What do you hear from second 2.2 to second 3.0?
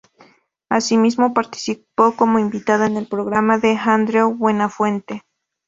invitada en